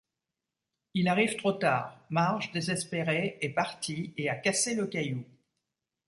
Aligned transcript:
Il 0.95 1.07
arrive 1.07 1.35
trop 1.35 1.51
tard, 1.53 1.95
Marge, 2.09 2.51
désespérée, 2.51 3.37
est 3.39 3.49
partie 3.49 4.15
et 4.17 4.29
a 4.29 4.35
cassé 4.35 4.73
le 4.73 4.87
caillou. 4.87 5.23